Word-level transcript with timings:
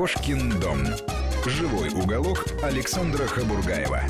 Кошкин 0.00 0.58
дом. 0.60 0.78
Живой 1.44 1.90
уголок 1.90 2.46
Александра 2.62 3.26
Хабургаева. 3.26 4.00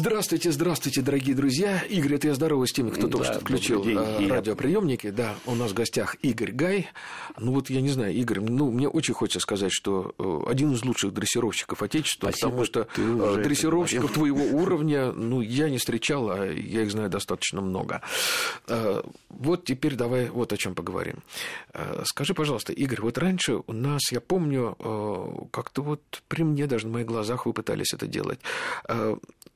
Здравствуйте, 0.00 0.50
здравствуйте, 0.50 1.02
дорогие 1.02 1.36
друзья. 1.36 1.82
Игорь, 1.82 2.14
это 2.14 2.28
я 2.28 2.34
здоровый 2.34 2.66
с 2.66 2.72
теми, 2.72 2.88
кто 2.88 3.02
да, 3.02 3.18
только 3.18 3.24
что 3.26 3.40
включил 3.40 3.84
день, 3.84 3.98
э, 3.98 4.28
радиоприемники. 4.28 5.10
Да, 5.10 5.34
у 5.44 5.54
нас 5.54 5.72
в 5.72 5.74
гостях 5.74 6.16
Игорь 6.22 6.52
Гай. 6.52 6.88
Ну 7.38 7.52
вот, 7.52 7.68
я 7.68 7.82
не 7.82 7.90
знаю, 7.90 8.14
Игорь, 8.14 8.40
ну, 8.40 8.70
мне 8.70 8.88
очень 8.88 9.12
хочется 9.12 9.40
сказать, 9.40 9.70
что 9.70 10.14
э, 10.18 10.50
один 10.50 10.72
из 10.72 10.82
лучших 10.86 11.12
дрессировщиков 11.12 11.82
Отечества, 11.82 12.30
Спасибо, 12.30 12.48
потому 12.48 12.64
что 12.64 12.88
э, 12.96 13.42
дрессировщиков 13.44 14.10
твоего 14.10 14.42
уровня, 14.58 15.12
ну, 15.12 15.42
я 15.42 15.68
не 15.68 15.76
встречал, 15.76 16.30
а 16.30 16.46
я 16.46 16.80
их 16.80 16.90
знаю 16.90 17.10
достаточно 17.10 17.60
много. 17.60 18.00
Вот 19.28 19.66
теперь 19.66 19.96
давай 19.96 20.30
вот 20.30 20.54
о 20.54 20.56
чем 20.56 20.74
поговорим. 20.74 21.16
Скажи, 22.04 22.32
пожалуйста, 22.32 22.72
Игорь, 22.72 23.02
вот 23.02 23.18
раньше 23.18 23.60
у 23.66 23.72
нас, 23.74 24.00
я 24.12 24.22
помню, 24.22 25.48
как-то 25.52 25.82
вот 25.82 26.00
при 26.28 26.42
мне 26.42 26.66
даже 26.66 26.86
на 26.86 26.94
моих 26.94 27.06
глазах 27.06 27.44
вы 27.44 27.52
пытались 27.52 27.92
это 27.92 28.06
делать. 28.06 28.40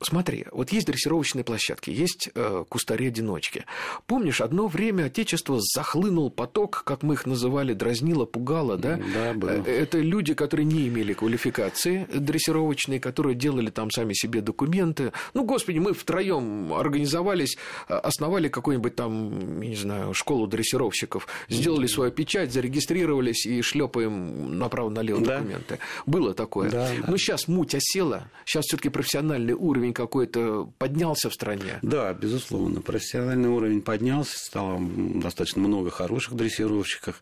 Смотри, 0.01 0.34
вот 0.51 0.71
есть 0.71 0.87
дрессировочные 0.87 1.43
площадки, 1.43 1.89
есть 1.89 2.29
э, 2.33 2.65
кустари-одиночки. 2.67 3.65
Помнишь, 4.07 4.41
одно 4.41 4.67
время 4.67 5.05
Отечество 5.05 5.59
захлынул 5.61 6.29
поток, 6.29 6.83
как 6.85 7.03
мы 7.03 7.13
их 7.13 7.25
называли, 7.25 7.73
дразнило, 7.73 8.25
пугало, 8.25 8.77
да? 8.77 8.99
Да, 9.13 9.33
было. 9.33 9.49
Э, 9.49 9.63
это 9.65 9.99
люди, 9.99 10.33
которые 10.33 10.65
не 10.65 10.87
имели 10.87 11.13
квалификации 11.13 12.07
дрессировочные, 12.13 12.99
которые 12.99 13.35
делали 13.35 13.69
там 13.69 13.91
сами 13.91 14.13
себе 14.13 14.41
документы. 14.41 15.11
Ну, 15.33 15.43
господи, 15.45 15.79
мы 15.79 15.93
втроем 15.93 16.73
организовались, 16.73 17.57
э, 17.87 17.93
основали 17.93 18.49
какую-нибудь 18.49 18.95
там, 18.95 19.61
не 19.61 19.75
знаю, 19.75 20.13
школу 20.13 20.47
дрессировщиков, 20.47 21.27
сделали 21.49 21.87
свою 21.87 22.11
печать, 22.11 22.51
зарегистрировались 22.51 23.45
и 23.45 23.61
шлепаем 23.61 24.57
направо-налево 24.57 25.21
да. 25.21 25.37
документы. 25.37 25.79
Было 26.05 26.33
такое. 26.33 26.69
Да, 26.69 26.89
да. 26.89 27.05
Но 27.07 27.17
сейчас 27.17 27.47
муть 27.47 27.75
осела, 27.75 28.29
сейчас 28.45 28.65
все-таки 28.65 28.89
профессиональный 28.89 29.53
уровень 29.53 29.93
какой-то 30.25 30.71
поднялся 30.77 31.29
в 31.29 31.33
стране? 31.33 31.79
Да, 31.81 32.13
безусловно. 32.13 32.81
Профессиональный 32.81 33.49
уровень 33.49 33.81
поднялся, 33.81 34.37
стало 34.37 34.79
достаточно 34.79 35.61
много 35.61 35.89
хороших 35.89 36.35
дрессировщиков. 36.35 37.21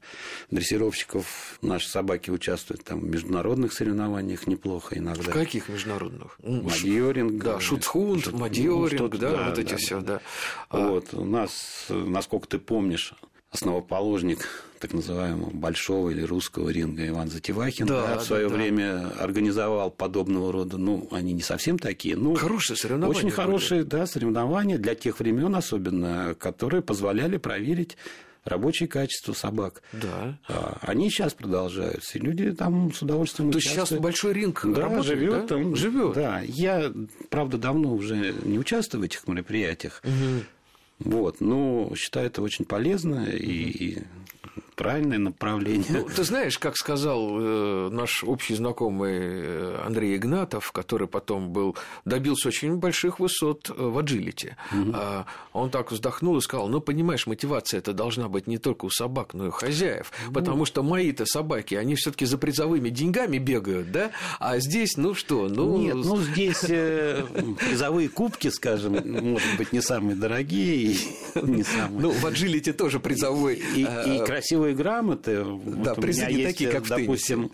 Дрессировщиков 0.52 1.58
наши 1.62 1.90
собаки 1.90 2.30
участвуют 2.30 2.84
там 2.84 3.00
в 3.00 3.04
международных 3.04 3.74
соревнованиях 3.74 4.48
неплохо 4.48 4.98
иногда. 4.98 5.32
В 5.32 5.34
каких 5.34 5.70
международных? 5.70 6.38
Мадьоринг. 6.42 7.44
Да, 7.44 7.60
шутхунд, 7.60 8.26
шут... 8.26 8.34
мадьоринг, 8.34 9.18
да, 9.18 9.32
да, 9.32 9.50
вот 9.50 9.60
эти 9.60 9.72
да, 9.72 9.78
все, 9.78 10.02
да. 10.02 10.22
А 10.70 10.80
вот, 10.80 11.14
у 11.14 11.26
нас, 11.26 11.86
насколько 11.90 12.48
ты 12.48 12.60
помнишь, 12.60 13.14
основоположник 13.54 14.50
так 14.80 14.94
называемого 14.94 15.52
большого 15.52 16.10
или 16.10 16.24
русского 16.24 16.70
ринга 16.70 17.08
Иван 17.08 17.30
Затевахин 17.30 17.86
да, 17.86 18.08
да, 18.08 18.20
в 18.20 18.24
свое 18.24 18.50
да, 18.50 18.56
время 18.56 19.08
организовал 19.18 19.92
подобного 19.92 20.52
рода, 20.52 20.78
ну, 20.78 21.08
они 21.12 21.32
не 21.32 21.42
совсем 21.42 21.80
такие, 21.80 22.18
ну, 22.18 22.36
хорошие 22.36 22.76
соревнования. 22.76 23.18
Очень 23.18 23.32
хорошие, 23.32 23.84
да, 23.86 24.06
соревнования 24.06 24.78
для 24.78 24.96
тех 24.96 25.20
времен 25.20 25.56
особенно, 25.56 26.36
которые 26.38 26.82
позволяли 26.82 27.38
проверить 27.38 27.96
рабочее 28.44 28.90
качество 28.90 29.32
собак. 29.32 29.82
Да. 29.94 30.38
А, 30.50 30.80
они 30.82 31.10
сейчас 31.10 31.34
продолжаются, 31.34 32.18
и 32.18 32.22
люди 32.22 32.52
там 32.52 32.94
с 32.94 33.02
удовольствием 33.02 33.52
То 33.52 33.60
участвуют. 33.60 33.88
сейчас 33.88 34.00
большой 34.00 34.34
ринг 34.34 34.66
да, 34.66 34.82
работает, 34.82 35.06
живет 35.06 35.42
да? 35.42 35.48
там. 35.48 35.76
Живет. 35.78 36.14
Да. 36.16 36.42
Я, 36.42 36.92
правда, 37.30 37.58
давно 37.58 37.94
уже 37.94 38.34
не 38.44 38.60
участвую 38.60 39.02
в 39.02 39.06
этих 39.06 39.26
мероприятиях. 39.28 40.02
Угу. 40.04 40.44
Вот, 41.04 41.42
но 41.42 41.92
считаю 41.96 42.28
это 42.28 42.42
очень 42.42 42.66
полезно 42.66 43.26
и 43.26 44.00
правильное 44.76 45.18
направление. 45.18 45.86
Ну, 45.90 46.08
ты 46.16 46.24
знаешь, 46.24 46.58
как 46.58 46.78
сказал 46.78 47.40
э, 47.40 47.90
наш 47.92 48.24
общий 48.24 48.56
знакомый 48.56 49.14
э, 49.14 49.82
Андрей 49.86 50.16
Игнатов, 50.16 50.72
который 50.72 51.08
потом 51.08 51.50
был, 51.50 51.76
добился 52.06 52.50
очень 52.50 52.78
больших 52.78 53.20
высот 53.20 53.70
э, 53.70 53.74
в 53.76 53.98
аджилите. 53.98 54.58
Угу. 54.72 54.96
Он 55.54 55.70
так 55.70 55.92
вздохнул 55.92 56.38
и 56.38 56.42
сказал, 56.42 56.68
ну, 56.68 56.82
понимаешь, 56.82 57.28
мотивация 57.28 57.80
это 57.80 57.94
должна 57.94 58.28
быть 58.28 58.48
не 58.48 58.58
только 58.58 58.86
у 58.86 58.90
собак, 58.90 59.34
но 59.34 59.46
и 59.46 59.48
у 59.50 59.52
хозяев. 59.52 60.12
Ну... 60.28 60.34
Потому 60.34 60.66
что 60.66 60.84
мои-то 60.84 61.26
собаки, 61.26 61.76
они 61.76 61.96
все 61.96 62.12
таки 62.12 62.26
за 62.26 62.38
призовыми 62.38 62.90
деньгами 62.90 63.38
бегают, 63.38 63.92
да? 63.92 64.12
А 64.40 64.60
здесь, 64.60 64.98
ну 64.98 65.14
что, 65.14 65.48
ну... 65.48 65.78
Нет, 65.78 65.96
ну, 65.96 66.18
здесь 66.18 66.64
э, 66.68 67.24
призовые 67.60 68.10
кубки, 68.10 68.50
скажем, 68.50 68.94
может 68.94 69.58
быть, 69.58 69.72
не 69.72 69.82
самые 69.82 70.16
дорогие, 70.16 70.98
не 71.36 71.64
самые... 71.64 72.02
Ну, 72.02 72.12
в 72.12 72.26
аджилите 72.26 72.74
тоже 72.74 73.00
призовой... 73.00 73.62
И, 73.76 73.82
и 73.82 74.26
красивый 74.26 74.63
красивые 74.64 74.76
грамоты. 74.76 75.44
Да, 75.44 75.94
вот 75.94 76.02
призы 76.02 76.26
не 76.28 76.44
такие, 76.44 76.70
как 76.70 76.88
допустим, 76.88 77.52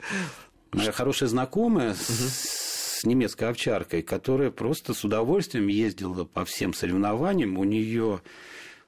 моя 0.71 0.91
хорошая 0.91 1.29
знакомая 1.29 1.91
угу. 1.91 1.99
с 1.99 3.03
немецкой 3.03 3.49
овчаркой, 3.49 4.01
которая 4.01 4.51
просто 4.51 4.93
с 4.93 5.03
удовольствием 5.03 5.67
ездила 5.67 6.25
по 6.25 6.45
всем 6.45 6.73
соревнованиям. 6.73 7.57
У 7.57 7.63
нее 7.63 8.21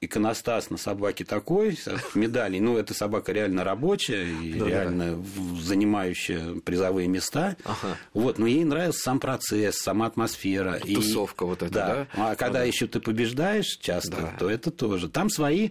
иконостас 0.00 0.68
на 0.68 0.78
собаке 0.78 1.24
такой, 1.24 1.78
медали. 2.14 2.58
Ну, 2.58 2.76
эта 2.76 2.92
собака 2.92 3.30
реально 3.30 3.62
рабочая 3.62 4.26
и 4.26 4.54
да, 4.54 4.66
реально 4.66 5.16
да. 5.16 5.60
занимающая 5.60 6.56
призовые 6.60 7.06
места. 7.06 7.56
Ага. 7.64 7.96
Вот, 8.12 8.38
но 8.38 8.48
ей 8.48 8.64
нравился 8.64 8.98
сам 8.98 9.20
процесс, 9.20 9.76
сама 9.76 10.06
атмосфера. 10.06 10.80
Тусовка 10.80 11.44
и, 11.44 11.48
вот 11.48 11.62
эта, 11.62 11.72
да? 11.72 11.86
да? 11.86 12.08
А 12.16 12.34
когда 12.34 12.60
ага. 12.60 12.66
еще 12.66 12.88
ты 12.88 12.98
побеждаешь 12.98 13.78
часто, 13.80 14.16
да. 14.16 14.34
то 14.40 14.50
это 14.50 14.72
тоже. 14.72 15.08
Там 15.08 15.30
свои 15.30 15.70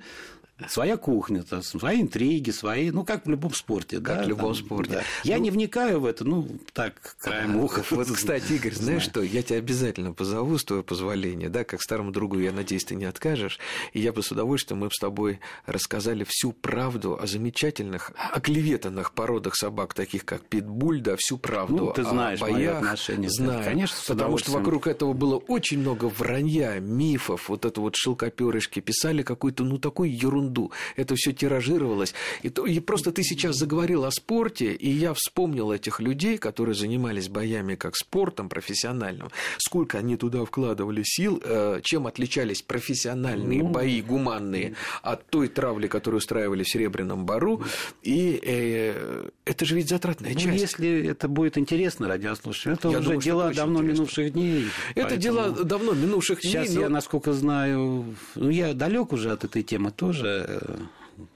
своя 0.70 0.98
кухня, 0.98 1.42
-то, 1.42 1.62
свои 1.62 2.02
интриги, 2.02 2.52
свои, 2.52 2.92
ну, 2.92 3.04
как 3.04 3.26
в 3.26 3.30
любом 3.30 3.54
спорте. 3.54 4.00
Как 4.00 4.18
да, 4.20 4.24
в 4.24 4.28
любом 4.28 4.54
там, 4.54 4.66
спорте. 4.66 4.94
Да. 4.94 5.04
Я 5.24 5.38
ну, 5.38 5.44
не 5.44 5.52
вникаю 5.52 6.00
в 6.00 6.06
это, 6.06 6.24
ну, 6.24 6.48
так, 6.74 7.16
краем 7.20 7.58
уха. 7.58 7.84
Вот, 7.92 8.08
кстати, 8.12 8.54
Игорь, 8.54 8.74
знаешь 8.74 9.04
что, 9.04 9.22
я 9.22 9.42
тебя 9.44 9.60
обязательно 9.60 10.14
позову, 10.14 10.58
с 10.58 10.64
твоего 10.64 10.84
позволения, 10.84 11.50
да, 11.50 11.64
как 11.64 11.82
старому 11.82 12.12
другу, 12.12 12.40
я 12.40 12.52
надеюсь, 12.52 12.84
ты 12.84 12.96
не 12.96 13.06
откажешь, 13.06 13.60
и 13.94 14.00
я 14.00 14.14
бы 14.14 14.22
с 14.24 14.32
удовольствием, 14.32 14.80
мы 14.80 14.88
бы 14.88 14.94
с 14.94 15.00
тобой 15.00 15.40
рассказали 15.66 16.26
всю 16.28 16.52
правду 16.52 17.18
о 17.22 17.28
замечательных, 17.28 18.12
оклеветанных 18.32 19.14
породах 19.14 19.56
собак, 19.56 19.94
таких 19.94 20.26
как 20.26 20.44
питбуль, 20.44 21.02
да, 21.02 21.16
всю 21.18 21.38
правду 21.38 21.86
ну, 21.86 21.94
ты 21.94 22.04
знаешь 22.04 22.42
о 22.42 22.46
боях. 22.46 22.78
отношения. 22.78 23.30
Знаю, 23.30 23.64
конечно, 23.64 23.98
потому 24.08 24.38
что 24.38 24.52
вокруг 24.52 24.88
этого 24.88 25.14
было 25.14 25.38
очень 25.38 25.80
много 25.80 26.06
вранья, 26.06 26.80
мифов, 26.80 27.50
вот 27.50 27.66
это 27.66 27.82
вот 27.82 27.96
шелкоперышки, 27.96 28.80
писали 28.80 29.24
какую-то, 29.24 29.64
ну, 29.64 29.78
такую 29.78 30.16
ерунду, 30.16 30.51
ерунду. 30.52 30.72
Это 30.96 31.16
все 31.16 31.32
тиражировалось. 31.32 32.14
И, 32.44 32.50
то, 32.50 32.66
и 32.66 32.80
просто 32.80 33.12
ты 33.12 33.24
сейчас 33.24 33.56
заговорил 33.56 34.06
о 34.06 34.12
спорте, 34.12 34.74
и 34.74 34.90
я 34.90 35.14
вспомнил 35.14 35.72
этих 35.72 36.00
людей, 36.00 36.38
которые 36.38 36.76
занимались 36.76 37.30
боями 37.30 37.76
как 37.76 37.96
спортом 37.96 38.50
профессиональным, 38.50 39.30
сколько 39.58 39.98
они 39.98 40.18
туда 40.18 40.46
вкладывали 40.46 41.04
сил, 41.04 41.42
э, 41.44 41.82
чем 41.84 42.08
отличались 42.08 42.62
профессиональные 42.62 43.64
ну, 43.64 43.70
бои, 43.70 44.02
гуманные, 44.02 44.76
от 45.02 45.26
той 45.30 45.48
травли, 45.48 45.88
которую 45.88 46.20
устраивали 46.20 46.64
в 46.64 46.70
Серебряном 46.70 47.26
Бару. 47.26 47.64
И 48.04 48.40
э, 48.44 49.30
это 49.46 49.66
же 49.66 49.76
ведь 49.76 49.90
затратная 49.90 50.34
ну, 50.34 50.40
часть. 50.40 50.62
Если 50.62 51.08
это 51.08 51.28
будет 51.28 51.58
интересно 51.58 52.08
радиослушателям, 52.08 52.76
это 52.76 52.90
я 52.90 52.98
уже 52.98 53.04
думаю, 53.04 53.22
дела 53.22 53.54
давно 53.54 53.80
интересно. 53.80 53.92
минувших 53.92 54.34
дней. 54.34 54.66
Это 54.96 55.10
поэтому... 55.10 55.22
дела 55.22 55.50
давно 55.50 55.94
минувших 55.94 56.42
дней. 56.42 56.52
Сейчас 56.52 56.74
но... 56.74 56.82
я, 56.82 56.90
насколько 56.90 57.34
знаю, 57.34 58.16
ну, 58.36 58.50
я 58.50 58.74
далек 58.74 59.14
уже 59.14 59.32
от 59.32 59.44
этой 59.44 59.64
темы 59.64 59.92
тоже, 59.92 60.41
Э, 60.48 60.78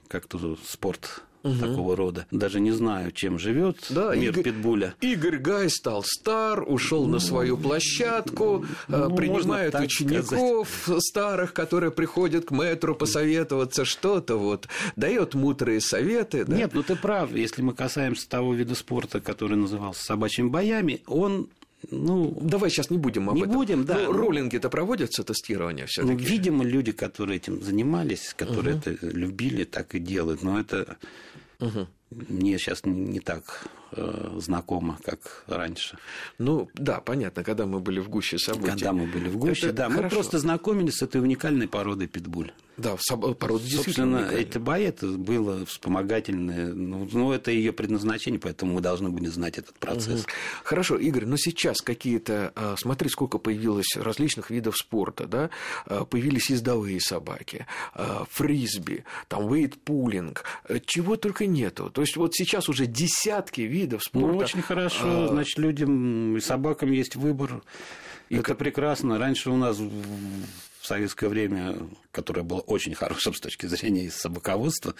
как-то 0.08 0.56
спорт 0.64 1.22
угу. 1.46 1.58
такого 1.58 1.96
рода. 1.96 2.26
Даже 2.30 2.60
не 2.60 2.72
знаю, 2.72 3.12
чем 3.12 3.38
живет 3.38 3.78
да, 3.90 4.14
мир 4.14 4.32
Игорь, 4.32 4.44
питбуля. 4.44 4.94
Игорь 5.00 5.38
Гай 5.38 5.70
стал 5.70 6.02
стар, 6.04 6.64
ушел 6.66 7.06
ну, 7.06 7.14
на 7.14 7.18
свою 7.18 7.56
площадку, 7.56 8.64
э, 8.88 9.06
ну, 9.08 9.14
принимает 9.14 9.74
учеников 9.74 10.68
сказать. 10.82 11.02
старых, 11.02 11.52
которые 11.52 11.90
приходят 11.90 12.46
к 12.46 12.50
мэтру 12.50 12.94
посоветоваться 12.94 13.84
что-то, 13.84 14.36
вот, 14.36 14.68
дает 14.96 15.34
мудрые 15.34 15.80
советы. 15.80 16.44
Да? 16.44 16.56
Нет, 16.56 16.72
ну 16.74 16.82
ты 16.82 16.96
прав. 16.96 17.32
Если 17.32 17.62
мы 17.62 17.74
касаемся 17.74 18.28
того 18.28 18.54
вида 18.54 18.74
спорта, 18.74 19.20
который 19.20 19.56
назывался 19.56 20.04
собачьими 20.04 20.48
боями, 20.48 21.02
он 21.06 21.48
ну, 21.90 22.36
давай 22.40 22.70
сейчас 22.70 22.90
не 22.90 22.98
будем 22.98 23.28
об 23.30 23.36
не 23.36 23.42
этом. 23.42 23.54
будем, 23.54 23.84
да. 23.84 23.94
Ну, 23.94 24.12
роллинги-то 24.12 24.70
проводятся, 24.70 25.22
тестирование 25.22 25.86
все 25.86 26.02
Ну, 26.02 26.16
видимо, 26.16 26.64
люди, 26.64 26.92
которые 26.92 27.36
этим 27.36 27.62
занимались, 27.62 28.34
которые 28.36 28.76
угу. 28.76 28.90
это 28.90 29.06
любили, 29.06 29.64
так 29.64 29.94
и 29.94 29.98
делают. 29.98 30.42
Но 30.42 30.58
это 30.58 30.96
угу. 31.60 31.86
мне 32.10 32.58
сейчас 32.58 32.84
не, 32.84 33.00
не 33.00 33.20
так 33.20 33.68
э, 33.92 34.38
знакомо, 34.38 34.98
как 35.04 35.44
раньше. 35.46 35.98
Ну, 36.38 36.68
да, 36.74 37.00
понятно, 37.00 37.44
когда 37.44 37.66
мы 37.66 37.80
были 37.80 38.00
в 38.00 38.08
гуще 38.08 38.38
событий. 38.38 38.70
Когда 38.70 38.92
мы 38.92 39.06
были 39.06 39.28
в 39.28 39.36
гуще, 39.36 39.66
это 39.66 39.76
да. 39.76 39.88
Хорошо. 39.88 40.02
Мы 40.02 40.10
просто 40.10 40.38
знакомились 40.38 40.96
с 40.96 41.02
этой 41.02 41.20
уникальной 41.20 41.68
породой 41.68 42.08
питбуль. 42.08 42.52
Да, 42.76 42.96
порода 43.38 43.64
Собственно, 43.66 44.18
это 44.18 44.60
было 44.60 45.64
вспомогательное, 45.64 46.74
ну, 46.74 47.08
ну, 47.10 47.32
это 47.32 47.50
ее 47.50 47.72
предназначение, 47.72 48.38
поэтому 48.38 48.74
мы 48.74 48.80
должны 48.82 49.08
были 49.08 49.28
знать 49.28 49.56
этот 49.56 49.78
процесс. 49.78 50.20
Угу. 50.20 50.30
Хорошо, 50.64 50.96
Игорь, 50.96 51.24
но 51.24 51.36
сейчас 51.38 51.80
какие-то, 51.80 52.52
а, 52.54 52.74
смотри, 52.76 53.08
сколько 53.08 53.38
появилось 53.38 53.96
различных 53.96 54.50
видов 54.50 54.76
спорта, 54.76 55.26
да, 55.26 55.50
а, 55.86 56.04
появились 56.04 56.50
ездовые 56.50 57.00
собаки, 57.00 57.66
а, 57.94 58.26
фрисби, 58.30 59.04
там 59.28 59.48
вейт-пулинг, 59.48 60.44
чего 60.84 61.16
только 61.16 61.46
нету. 61.46 61.90
То 61.90 62.02
есть 62.02 62.16
вот 62.16 62.34
сейчас 62.34 62.68
уже 62.68 62.86
десятки 62.86 63.62
видов 63.62 64.04
спорта. 64.04 64.28
Ну, 64.28 64.36
очень 64.36 64.62
хорошо, 64.62 65.28
значит, 65.28 65.58
людям 65.58 66.36
и 66.36 66.40
собакам 66.40 66.92
есть 66.92 67.16
выбор. 67.16 67.62
И 68.28 68.36
это 68.36 68.54
прекрасно. 68.54 69.18
Раньше 69.18 69.50
у 69.50 69.56
нас 69.56 69.78
в 70.86 70.88
советское 70.88 71.28
время, 71.28 71.76
которое 72.12 72.42
было 72.42 72.60
очень 72.60 72.94
хорошим 72.94 73.34
с 73.34 73.40
точки 73.40 73.66
зрения 73.66 74.08
собаководства, 74.08 74.94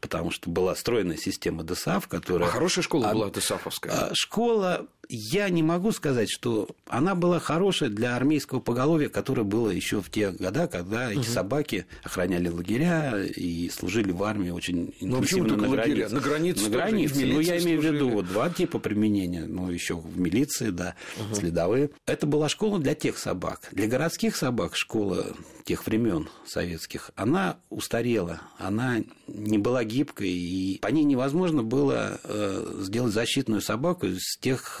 потому 0.00 0.30
что 0.30 0.48
была 0.48 0.74
стройная 0.74 1.18
система 1.18 1.64
ДСАФ, 1.64 2.08
которая... 2.08 2.48
А 2.48 2.50
хорошая 2.50 2.82
школа 2.82 3.10
а, 3.10 3.12
была 3.12 3.28
ДСАФовская? 3.28 3.92
А, 3.92 4.10
школа 4.14 4.86
я 5.08 5.48
не 5.48 5.62
могу 5.62 5.92
сказать, 5.92 6.28
что 6.30 6.68
она 6.86 7.14
была 7.14 7.40
хорошая 7.40 7.88
для 7.88 8.14
армейского 8.16 8.60
поголовья, 8.60 9.08
которое 9.08 9.42
было 9.42 9.70
еще 9.70 10.02
в 10.02 10.10
те 10.10 10.30
годы, 10.30 10.68
когда 10.68 11.10
эти 11.10 11.18
угу. 11.18 11.26
собаки 11.26 11.86
охраняли 12.02 12.48
лагеря 12.48 13.24
и 13.24 13.70
служили 13.70 14.12
в 14.12 14.22
армии 14.22 14.50
очень 14.50 14.94
ну, 15.00 15.18
интенсивно 15.18 15.56
на 15.56 15.68
границе. 15.68 16.14
На 16.14 16.20
границе. 16.20 16.64
На 16.64 16.70
границе. 16.70 17.26
Ну, 17.26 17.40
я 17.40 17.58
имею 17.58 17.80
в 17.80 17.84
виду 17.84 18.10
вот 18.10 18.26
два 18.26 18.50
типа 18.50 18.78
применения, 18.78 19.46
ну, 19.46 19.70
еще 19.70 19.96
в 19.96 20.18
милиции, 20.18 20.70
да, 20.70 20.94
угу. 21.18 21.34
следовые. 21.34 21.90
Это 22.06 22.26
была 22.26 22.48
школа 22.48 22.78
для 22.78 22.94
тех 22.94 23.18
собак. 23.18 23.68
Для 23.72 23.86
городских 23.86 24.36
собак 24.36 24.76
школа 24.76 25.34
тех 25.64 25.86
времен 25.86 26.30
советских, 26.46 27.10
она 27.14 27.58
устарела, 27.68 28.40
она 28.56 29.02
не 29.26 29.58
была 29.58 29.84
гибкой, 29.84 30.30
и 30.30 30.78
по 30.78 30.88
ней 30.88 31.04
невозможно 31.04 31.62
было 31.62 32.18
э, 32.24 32.80
сделать 32.80 33.12
защитную 33.12 33.60
собаку 33.60 34.06
из 34.06 34.38
тех 34.40 34.80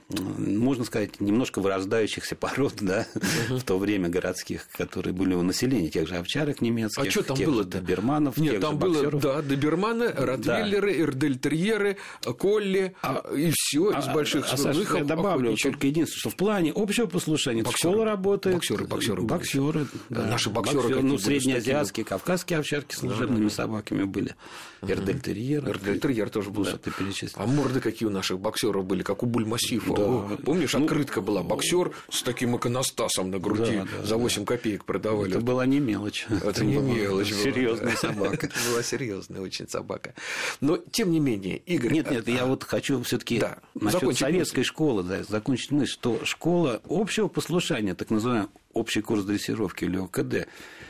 можно 0.37 0.83
сказать, 0.83 1.19
немножко 1.19 1.59
вырождающихся 1.59 2.35
пород, 2.35 2.75
да, 2.81 3.07
угу. 3.15 3.59
в 3.59 3.63
то 3.63 3.77
время 3.77 4.09
городских, 4.09 4.67
которые 4.71 5.13
были 5.13 5.33
у 5.33 5.41
населения, 5.41 5.89
тех 5.89 6.07
же 6.07 6.15
овчарок 6.15 6.61
немецких, 6.61 7.03
а 7.03 7.09
что 7.09 7.23
там 7.23 7.37
было 7.37 7.63
доберманов, 7.63 8.37
Нет, 8.37 8.53
тех 8.53 8.61
там 8.61 8.71
же 8.73 8.77
было, 8.77 8.93
боксеров. 8.93 9.21
да, 9.21 9.41
доберманы, 9.41 10.11
ротвейлеры, 10.11 10.93
да. 10.93 11.01
эрдельтерьеры, 11.01 11.97
колли, 12.37 12.95
а, 13.01 13.23
и 13.35 13.51
все 13.53 13.91
из 13.91 14.07
а, 14.07 14.13
больших 14.13 14.51
а, 14.51 14.57
Саша, 14.57 14.97
я 14.97 15.03
добавлю 15.03 15.55
только 15.55 15.87
единственное, 15.87 16.19
что 16.19 16.29
в 16.29 16.35
плане 16.35 16.71
общего 16.75 17.05
послушания 17.05 17.63
боксеры, 17.63 17.93
школа 17.93 18.05
работает. 18.05 18.55
Боксеры, 18.55 18.85
боксеры. 18.85 19.21
Боксеры, 19.21 19.87
да. 20.09 20.25
Наши 20.25 20.49
боксеры, 20.49 20.81
боксеры 20.81 21.01
ну, 21.03 21.17
среднеазиатские, 21.17 22.05
кавказские 22.05 22.59
овчарки 22.59 22.95
служебными 22.95 23.45
да, 23.45 23.49
собаками 23.49 24.03
были. 24.03 24.35
Эрдельтерьер. 24.81 25.67
Эрдельтерьер 25.67 26.29
тоже 26.29 26.49
был. 26.49 26.65
Да, 26.65 26.77
ты 26.77 26.91
перечислил. 26.91 27.41
А 27.41 27.45
морды 27.45 27.79
какие 27.79 28.07
у 28.07 28.11
наших 28.11 28.39
боксеров 28.39 28.85
были, 28.85 29.03
как 29.03 29.23
у 29.23 29.25
бульмассифа. 29.25 29.93
Да. 30.29 30.37
Помнишь, 30.37 30.73
ну, 30.73 30.83
открытка 30.83 31.21
была 31.21 31.43
боксер 31.43 31.91
с 32.09 32.23
таким 32.23 32.57
иконостасом 32.57 33.31
на 33.31 33.39
груди 33.39 33.77
да, 33.77 33.87
да, 33.99 34.05
за 34.05 34.17
8 34.17 34.41
да. 34.41 34.45
копеек 34.45 34.85
продавали. 34.85 35.31
Это 35.31 35.41
была 35.41 35.65
не 35.65 35.79
мелочь. 35.79 36.27
Это 36.43 36.63
не 36.63 36.77
мелочь. 36.77 37.33
Серьезная 37.33 37.95
собака. 37.95 38.49
Была 38.69 38.83
серьезная 38.83 39.41
очень 39.41 39.67
собака. 39.67 40.13
Но 40.59 40.77
тем 40.77 41.11
не 41.11 41.19
менее, 41.19 41.57
Игорь. 41.57 41.93
Нет, 41.93 42.11
нет, 42.11 42.27
я 42.27 42.45
вот 42.45 42.63
хочу 42.63 43.01
все-таки 43.03 43.39
да, 43.39 43.59
насчет 43.73 44.17
советской 44.17 44.63
школы 44.63 45.03
да, 45.03 45.23
закончить 45.23 45.71
мысль, 45.71 45.91
что 45.91 46.23
школа 46.25 46.81
общего 46.87 47.27
послушания, 47.27 47.95
так 47.95 48.09
называемая 48.09 48.49
общий 48.73 49.01
курс 49.01 49.23
дрессировки 49.23 49.85
или 49.85 49.97
ОКД, 49.97 50.47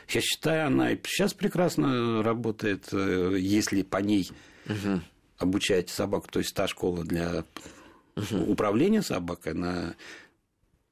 я 0.10 0.22
считаю, 0.22 0.68
она 0.68 0.92
и 0.92 1.00
сейчас 1.06 1.34
прекрасно 1.34 2.22
работает, 2.24 2.90
э, 2.92 3.38
если 3.40 3.82
по 3.82 3.98
ней 3.98 4.30
угу. 4.66 5.02
обучать 5.38 5.90
собаку, 5.90 6.28
то 6.30 6.40
есть 6.40 6.54
та 6.54 6.68
школа 6.68 7.04
для 7.04 7.44
управления 8.48 9.02
собакой, 9.02 9.54
на 9.54 9.96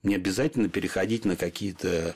не 0.02 0.16
обязательно 0.16 0.70
переходить 0.70 1.26
на 1.26 1.36
какие-то, 1.36 2.16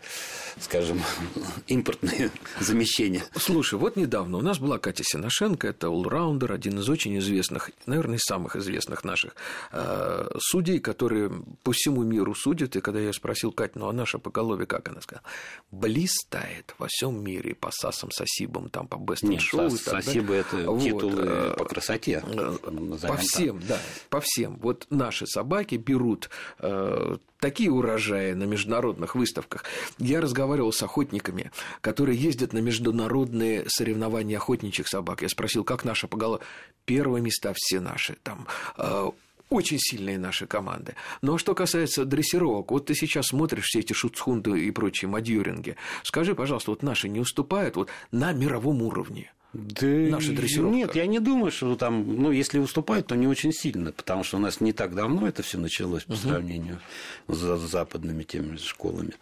скажем, 0.58 1.02
импортные 1.68 2.32
замещения. 2.60 3.24
Слушай, 3.36 3.78
вот 3.78 3.98
недавно 3.98 4.38
у 4.38 4.42
нас 4.42 4.58
была 4.60 4.78
Катя 4.80 5.04
Синошенко, 5.06 5.68
это 5.68 5.90
улраундер, 5.90 6.54
один 6.54 6.80
из 6.80 6.88
очень 6.88 7.18
известных, 7.20 7.72
наверное, 7.86 8.18
из 8.18 8.22
самых 8.22 8.56
известных 8.56 9.04
наших 9.04 9.36
э, 9.74 10.30
судей, 10.40 10.80
которые 10.80 11.30
по 11.64 11.74
всему 11.74 12.04
миру 12.04 12.34
судят. 12.36 12.76
И 12.78 12.82
когда 12.82 13.02
я 13.02 13.12
спросил 13.12 13.52
Катю, 13.52 13.80
ну 13.80 13.90
а 13.90 13.94
наша 13.94 14.18
поголовье 14.18 14.66
как? 14.66 14.88
Она 14.88 15.02
сказала, 15.02 15.26
блистает 15.72 16.76
во 16.78 16.88
всем 16.90 17.22
мире 17.22 17.54
по 17.54 17.70
САСам, 17.72 18.12
САСИБам, 18.12 18.70
там, 18.70 18.88
по 18.88 18.96
Best 18.96 19.26
Нет, 19.26 19.42
Show 19.42 19.70
САС, 19.70 19.82
и 19.82 19.84
так 19.84 20.04
САСИБы– 20.04 20.34
это 20.36 20.72
вот. 20.72 20.82
титулы 20.82 21.22
э, 21.26 21.56
по 21.58 21.66
красоте. 21.66 22.24
Э, 22.26 22.58
по 23.02 23.18
всем, 23.18 23.60
да, 23.68 23.78
по 24.10 24.22
всем. 24.22 24.58
Вот 24.62 24.88
наши 24.90 25.28
собаки 25.28 25.76
берут 25.76 26.30
э, 26.60 27.18
такие 27.44 27.73
урожаи 27.74 28.34
на 28.34 28.44
международных 28.44 29.16
выставках. 29.16 29.66
Я 29.98 30.22
разговаривал 30.22 30.72
с 30.72 30.82
охотниками, 30.84 31.52
которые 31.82 32.18
ездят 32.18 32.54
на 32.54 32.60
международные 32.60 33.66
соревнования 33.68 34.38
охотничьих 34.38 34.88
собак. 34.88 35.22
Я 35.22 35.30
спросил, 35.30 35.64
как 35.64 35.84
наша 35.84 36.08
поголова? 36.08 36.42
Первые 36.86 37.22
места 37.22 37.54
все 37.56 37.80
наши. 37.80 38.16
Там 38.24 38.48
э, 38.78 39.10
очень 39.50 39.78
сильные 39.80 40.18
наши 40.18 40.48
команды. 40.48 40.96
Но 41.22 41.38
что 41.38 41.54
касается 41.54 42.06
дрессировок, 42.06 42.72
вот 42.72 42.88
ты 42.88 42.96
сейчас 42.96 43.28
смотришь 43.28 43.66
все 43.66 43.80
эти 43.80 43.94
шуцхунды 43.94 44.66
и 44.66 44.72
прочие 44.72 45.10
мадьюринги. 45.10 45.76
Скажи, 46.04 46.36
пожалуйста, 46.36 46.72
вот 46.72 46.84
наши 46.84 47.08
не 47.08 47.20
уступают 47.20 47.76
вот 47.76 47.90
на 48.12 48.34
мировом 48.34 48.82
уровне? 48.82 49.32
Да 49.54 49.86
Наша 49.86 50.34
дрессировка. 50.34 50.76
Нет, 50.76 50.96
я 50.96 51.06
не 51.06 51.20
думаю, 51.20 51.52
что 51.52 51.76
там, 51.76 52.22
ну, 52.22 52.32
если 52.32 52.58
выступают, 52.58 53.08
то 53.08 53.16
не 53.16 53.28
очень 53.28 53.54
сильно, 53.54 53.92
потому 53.92 54.24
что 54.24 54.38
у 54.38 54.40
нас 54.40 54.62
не 54.62 54.74
так 54.74 54.96
давно 54.96 55.28
это 55.28 55.44
все 55.44 55.60
началось 55.60 56.04
по 56.04 56.14
угу. 56.14 56.20
сравнению 56.20 56.80
с 57.28 57.38
западными 57.38 58.24
теми 58.24 58.58
школами. 58.58 59.14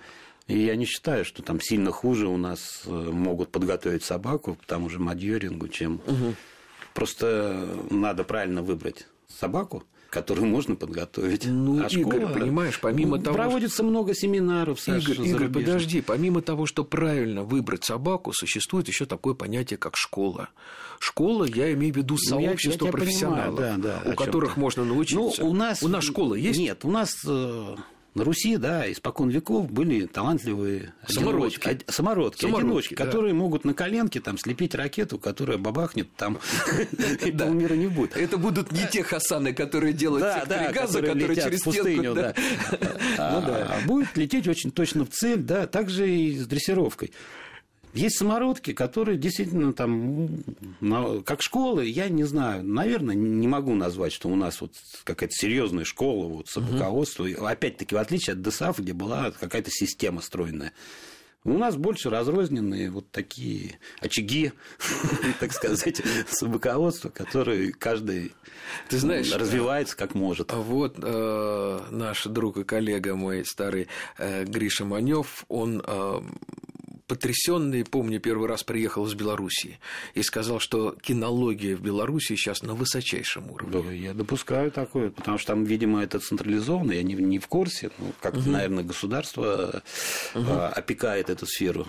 И 0.48 0.58
я 0.58 0.76
не 0.76 0.86
считаю, 0.86 1.26
что 1.26 1.44
там 1.44 1.60
сильно 1.60 1.92
хуже 1.92 2.28
у 2.28 2.38
нас 2.38 2.84
э, 2.86 2.90
могут 2.90 3.52
подготовить 3.52 4.04
собаку 4.04 4.56
к 4.56 4.66
тому 4.66 4.90
же 4.90 5.00
мадьорингу, 5.00 5.68
чем 5.68 5.96
угу. 6.08 6.36
просто 6.94 7.86
надо 7.90 8.24
правильно 8.24 8.62
выбрать 8.62 9.08
собаку, 9.28 9.84
которую 10.12 10.46
можно 10.46 10.76
подготовить. 10.76 11.46
Ну, 11.46 11.84
а 11.84 11.88
Игорь, 11.88 12.20
школа, 12.20 12.34
понимаешь, 12.34 12.80
помимо 12.82 13.16
ну, 13.18 13.24
того... 13.24 13.38
Проводится 13.38 13.82
много 13.82 14.14
семинаров, 14.14 14.82
Саша, 14.82 15.14
Игорь, 15.14 15.28
Игорь, 15.28 15.48
подожди, 15.50 16.02
помимо 16.02 16.42
того, 16.42 16.66
что 16.66 16.84
правильно 16.84 17.44
выбрать 17.44 17.86
собаку, 17.86 18.34
существует 18.34 18.90
еще 18.90 19.06
такое 19.06 19.34
понятие, 19.34 19.78
как 19.78 19.96
школа. 19.96 20.50
Школа, 21.00 21.46
я 21.46 21.72
имею 21.74 21.94
в 21.94 21.98
виду 21.98 22.18
сообщество 22.18 22.86
ну, 22.86 22.92
я, 22.92 22.92
я 22.92 22.92
профессионалов, 22.92 23.56
понимаю, 23.56 23.80
да, 23.82 24.02
да, 24.04 24.12
у 24.12 24.16
которых 24.16 24.58
можно 24.58 24.84
научиться. 24.84 25.44
Ну, 25.44 25.50
у 25.50 25.54
нас... 25.54 25.82
У 25.82 25.88
нас 25.88 26.04
школа 26.04 26.36
есть? 26.36 26.60
Нет, 26.60 26.84
у 26.84 26.92
нас 26.92 27.16
э, 27.26 27.76
на 28.14 28.24
Руси, 28.24 28.58
да, 28.58 28.92
испокон 28.92 29.30
веков 29.30 29.72
были 29.72 30.06
талантливые 30.06 30.94
самородки, 31.08 31.60
одиночки, 31.66 31.92
самородки, 31.92 32.42
самородки 32.42 32.66
одиночки 32.66 32.96
да. 32.96 33.06
которые 33.06 33.34
могут 33.34 33.64
на 33.64 33.74
коленке 33.74 34.20
там 34.20 34.38
слепить 34.38 34.76
ракету, 34.76 35.18
которая 35.18 35.58
бабахнет, 35.58 36.10
там 36.18 36.40
и 37.26 37.32
полмира 37.32 37.76
не 37.76 37.88
будет. 37.88 38.18
Это 38.18 38.38
будут 38.38 38.72
не 38.72 38.86
те 38.88 39.04
хасаны, 39.04 39.54
которые 39.54 39.94
делают 39.94 40.26
секторы 40.34 40.74
газа, 40.74 41.02
которые 41.02 41.36
через 41.36 41.62
пустыню, 41.62 42.14
да. 42.14 42.34
Ну 43.18 43.44
а 43.48 43.80
будет 43.86 44.18
лететь 44.18 44.48
очень 44.48 44.72
точно 44.72 45.06
в 45.06 45.10
цель, 45.10 45.42
да, 45.42 45.68
также 45.68 46.10
и 46.10 46.38
с 46.38 46.46
дрессировкой. 46.48 47.12
Есть 47.94 48.18
самородки, 48.18 48.74
которые 48.74 49.18
действительно 49.18 49.74
там, 49.74 50.30
как 51.26 51.42
школы, 51.42 51.86
я 51.86 52.10
не 52.10 52.24
знаю, 52.24 52.64
наверное, 52.64 53.16
не 53.16 53.48
могу 53.48 53.76
назвать, 53.76 54.14
что 54.14 54.30
у 54.30 54.36
нас 54.36 54.62
вот 54.62 54.74
какая-то 55.04 55.34
серьезная 55.34 55.84
школа 55.84 56.28
вот, 56.28 56.48
собаководства. 56.48 57.26
Угу. 57.26 57.46
Опять-таки, 57.46 57.96
в 57.96 57.98
отличие 57.98 58.34
от 58.34 58.42
ДСАФ, 58.42 58.80
где 58.80 58.94
была 58.94 59.32
какая-то 59.32 59.70
система 59.72 60.22
стройная. 60.22 60.74
У 61.44 61.58
нас 61.58 61.76
больше 61.76 62.12
разрозненные 62.12 62.92
вот 62.92 63.10
такие 63.10 63.80
очаги, 64.00 64.52
так 65.40 65.52
сказать, 65.54 66.00
собаководства, 66.30 67.10
которые 67.10 67.74
каждый 67.74 68.34
ты 68.90 69.00
знаешь, 69.00 69.34
развивается 69.34 69.98
как 69.98 70.14
может. 70.14 70.54
А 70.54 70.58
вот 70.58 70.98
э, 71.02 71.80
наш 71.90 72.26
друг 72.26 72.58
и 72.58 72.64
коллега 72.64 73.16
мой 73.16 73.44
старый 73.44 73.88
э, 74.20 74.44
Гриша 74.46 74.86
Манев, 74.86 75.46
он 75.48 75.84
э, 75.86 76.22
потрясенный, 77.12 77.84
помню, 77.84 78.22
первый 78.22 78.48
раз 78.48 78.64
приехал 78.64 79.06
из 79.06 79.16
Белоруссии 79.16 79.80
и 80.14 80.24
сказал, 80.24 80.62
что 80.62 80.96
кинология 81.02 81.76
в 81.76 81.82
Белоруссии 81.82 82.36
сейчас 82.36 82.64
на 82.64 82.74
высочайшем 82.74 83.52
уровне. 83.52 83.84
Да, 83.84 83.92
я 83.92 84.14
допускаю 84.14 84.72
такое, 84.72 85.10
потому 85.10 85.38
что 85.38 85.48
там, 85.48 85.66
видимо, 85.66 86.02
это 86.02 86.20
централизованно, 86.20 86.94
я 86.94 87.04
не, 87.04 87.16
не 87.16 87.38
в 87.38 87.48
курсе, 87.48 87.92
ну, 87.98 88.14
как-то, 88.22 88.40
угу. 88.40 88.52
наверное, 88.52 88.86
государство 88.86 89.84
угу. 90.34 90.52
опекает 90.74 91.30
эту 91.30 91.46
сферу 91.46 91.86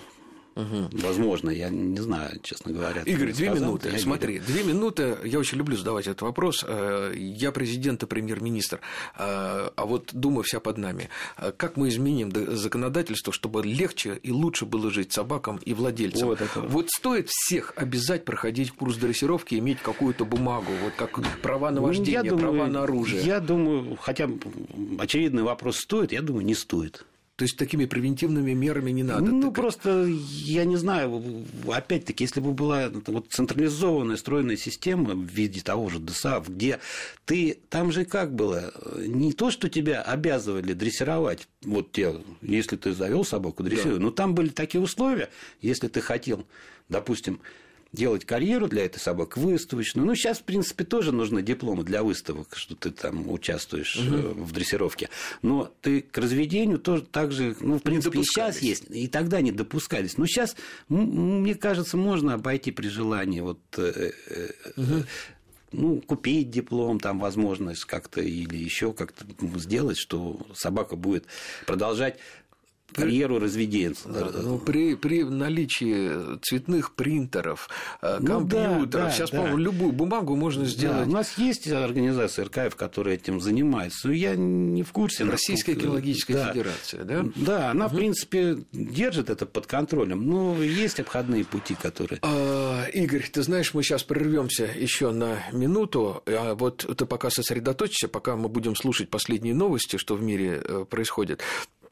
Угу. 0.55 0.91
Возможно, 1.03 1.51
я 1.51 1.71
не 1.71 1.99
знаю, 1.99 2.39
честно 2.43 2.73
говоря. 2.73 3.03
Игорь, 3.03 3.33
две 3.33 3.51
сказал, 3.51 3.69
минуты. 3.69 3.99
Смотри, 3.99 4.39
две 4.39 4.63
минуты. 4.63 5.17
Я 5.25 5.39
очень 5.39 5.59
люблю 5.59 5.77
задавать 5.77 6.07
этот 6.07 6.23
вопрос. 6.23 6.65
Э, 6.67 7.13
я 7.17 7.53
президент 7.53 8.03
и 8.03 8.07
премьер-министр, 8.07 8.77
э, 8.77 8.81
а 9.19 9.87
вот 9.87 10.11
дума 10.13 10.43
вся 10.43 10.61
под 10.61 10.79
нами. 10.79 11.09
Э, 11.39 11.53
как 11.57 11.77
мы 11.77 11.89
изменим 11.89 12.33
законодательство, 12.57 13.33
чтобы 13.33 13.63
легче 13.63 14.19
и 14.23 14.31
лучше 14.31 14.67
было 14.67 14.91
жить 14.91 15.13
собакам 15.13 15.57
и 15.57 15.73
владельцам? 15.73 16.29
Вот, 16.29 16.41
это... 16.41 16.61
вот 16.61 16.91
стоит 16.91 17.29
всех 17.31 17.73
обязать 17.77 18.25
проходить 18.25 18.73
курс 18.73 18.97
дрессировки, 18.97 19.55
иметь 19.55 19.79
какую-то 19.81 20.25
бумагу, 20.25 20.73
вот 20.83 20.93
как 20.97 21.21
права 21.41 21.71
на 21.71 21.81
ну, 21.81 21.87
вождение, 21.87 22.23
думаю, 22.23 22.41
права 22.41 22.67
на 22.67 22.83
оружие. 22.83 23.23
Я 23.23 23.41
думаю, 23.41 23.97
хотя 24.01 24.29
очевидный 24.99 25.43
вопрос 25.43 25.79
стоит, 25.79 26.13
я 26.13 26.21
думаю, 26.21 26.45
не 26.45 26.55
стоит. 26.55 27.05
То 27.43 27.45
есть 27.45 27.57
такими 27.57 27.87
превентивными 27.87 28.53
мерами 28.53 28.93
не 28.93 29.03
надо. 29.03 29.25
Ну, 29.25 29.43
так... 29.43 29.55
просто, 29.55 30.05
я 30.05 30.65
не 30.65 30.77
знаю, 30.77 31.45
опять-таки, 31.67 32.23
если 32.23 32.39
бы 32.39 32.53
была 32.53 32.89
вот 33.09 33.33
централизованная 33.33 34.17
стройная 34.17 34.57
система 34.57 35.17
в 35.17 35.25
виде 35.25 35.61
того 35.61 35.89
же 35.89 35.99
ДСАФ, 35.99 36.49
где 36.49 36.79
ты, 37.25 37.59
там 37.69 37.91
же 37.91 38.05
как 38.05 38.33
было, 38.33 38.73
не 38.97 39.33
то, 39.33 39.51
что 39.51 39.69
тебя 39.69 40.03
обязывали 40.03 40.73
дрессировать, 40.73 41.49
вот 41.63 41.91
те, 41.91 42.15
если 42.43 42.77
ты 42.77 42.93
завел 42.93 43.25
собаку, 43.25 43.65
дрессируй, 43.65 43.99
да. 43.99 44.05
но 44.05 44.13
там 44.13 44.37
были 44.37 44.51
такие 44.51 44.81
условия, 44.81 45.29
если 45.61 45.89
ты 45.89 46.01
хотел, 46.01 46.47
допустим, 46.89 47.41
делать 47.93 48.25
карьеру 48.25 48.69
для 48.69 48.85
этой 48.85 48.99
собак 48.99 49.37
выставочную. 49.37 50.07
Ну, 50.07 50.15
сейчас, 50.15 50.39
в 50.39 50.45
принципе, 50.45 50.85
тоже 50.85 51.13
нужны 51.13 51.43
дипломы 51.43 51.85
для 51.85 52.03
выставок, 52.03 52.57
что 52.57 52.75
ты 52.75 52.91
там 52.91 53.31
участвуешь 53.31 53.97
угу. 53.97 54.45
в 54.45 54.53
дрессировке. 54.53 55.11
Но 55.43 55.73
ты 55.83 56.01
к 56.01 56.17
разведению 56.19 56.79
тоже 56.79 57.03
так 57.03 57.33
же, 57.33 57.57
ну, 57.61 57.79
в 57.79 57.83
принципе, 57.83 58.21
и 58.21 58.25
сейчас 58.25 58.61
есть, 58.61 58.85
и 58.91 59.09
тогда 59.09 59.41
не 59.41 59.53
допускались. 59.53 60.17
Но 60.17 60.27
сейчас, 60.27 60.57
мне 60.89 61.55
кажется, 61.55 61.97
можно 61.97 62.35
обойти 62.35 62.71
при 62.71 62.89
желании 62.89 63.41
вот 63.41 63.61
угу 64.77 65.05
ну, 65.73 66.01
купить 66.01 66.51
диплом, 66.51 67.01
там 67.01 67.19
возможность 67.19 67.85
как-то 67.85 68.21
или 68.21 68.57
еще 68.57 68.93
как-то 68.93 69.25
сделать, 69.59 69.99
что 69.99 70.39
собака 70.55 70.97
будет 70.97 71.27
продолжать 71.67 72.19
карьеру 72.93 73.39
разведения. 73.39 73.73
Ну, 74.05 74.59
при, 74.59 74.95
при 74.95 75.25
наличии 75.25 76.39
цветных 76.43 76.95
принтеров, 76.95 77.69
э, 78.01 78.19
ну, 78.21 78.27
компьютеров, 78.27 78.91
да, 78.91 79.05
да, 79.05 79.11
сейчас, 79.11 79.31
да. 79.31 79.39
по-моему, 79.39 79.59
любую 79.59 79.93
бумагу 79.93 80.37
можно 80.37 80.65
сделать. 80.65 81.05
Да, 81.05 81.11
у 81.11 81.13
нас 81.13 81.39
есть 81.39 81.69
организация 81.69 82.45
РКФ, 82.45 82.77
которая 82.77 83.15
этим 83.15 83.41
занимается, 83.41 84.09
но 84.09 84.15
я 84.15 84.35
не 84.37 84.83
в 84.83 84.93
курсе. 84.93 85.25
Российская 85.25 85.75
кинологическая 85.75 86.37
да. 86.37 86.53
федерация, 86.53 87.05
да? 87.05 87.25
Да, 87.37 87.71
она, 87.71 87.87
угу. 87.87 87.95
в 87.95 87.99
принципе, 87.99 88.59
держит 88.73 89.31
это 89.31 89.47
под 89.47 89.67
контролем, 89.67 90.27
но 90.27 90.63
есть 90.63 91.01
обходные 91.01 91.45
пути, 91.45 91.75
которые... 91.75 92.19
А, 92.23 92.85
Игорь, 92.93 93.29
ты 93.31 93.43
знаешь, 93.43 93.75
мы 93.75 93.83
сейчас 93.83 94.03
прервемся 94.03 94.65
еще 94.65 95.11
на 95.13 95.39
минуту, 95.53 96.23
а 96.27 96.55
вот 96.55 96.87
ты 96.97 97.07
пока 97.07 97.31
сосредоточься, 97.31 98.09
пока 98.09 98.37
мы 98.37 98.49
будем 98.49 98.77
слушать 98.77 99.11
последние 99.11 99.55
новости, 99.55 99.97
что 99.97 100.15
в 100.15 100.23
мире 100.23 100.63
э, 100.63 100.85
происходит. 100.89 101.41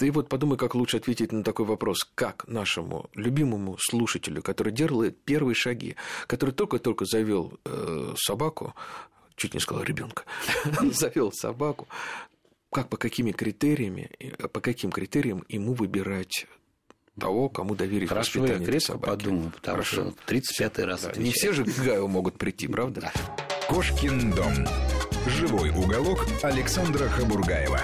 Ты 0.00 0.10
вот 0.12 0.30
подумай, 0.30 0.56
как 0.56 0.74
лучше 0.74 0.96
ответить 0.96 1.30
на 1.30 1.44
такой 1.44 1.66
вопрос. 1.66 2.10
Как 2.14 2.48
нашему 2.48 3.10
любимому 3.12 3.76
слушателю, 3.78 4.40
который 4.40 4.72
делает 4.72 5.22
первые 5.24 5.54
шаги, 5.54 5.94
который 6.26 6.52
только-только 6.52 7.04
завел 7.04 7.52
э, 7.66 8.14
собаку, 8.16 8.72
чуть 9.36 9.52
не 9.52 9.60
сказал 9.60 9.82
ребенка, 9.82 10.22
завел 10.90 11.32
собаку, 11.32 11.86
как 12.72 12.88
по 12.88 12.96
какими 12.96 13.32
критериями, 13.32 14.10
по 14.54 14.62
каким 14.62 14.90
критериям 14.90 15.44
ему 15.50 15.74
выбирать 15.74 16.46
того, 17.20 17.50
кому 17.50 17.74
доверить 17.74 18.08
Хорошо, 18.08 18.40
воспитание 18.40 18.64
я 18.66 18.72
крепко 18.72 18.86
собаки. 18.92 19.10
подумаю, 19.10 19.50
потому 19.50 19.74
Хорошо. 19.74 20.14
что 20.24 20.34
35-й 20.34 20.84
раз 20.84 21.02
да, 21.02 21.12
Не 21.20 21.30
все 21.32 21.52
же 21.52 21.66
к 21.66 21.76
Гаю 21.76 22.08
могут 22.08 22.38
прийти, 22.38 22.68
правда? 22.72 23.02
Да. 23.02 23.12
Кошкин 23.68 24.30
дом. 24.30 24.66
Живой 25.26 25.68
уголок 25.68 26.26
Александра 26.42 27.06
Хабургаева. 27.10 27.82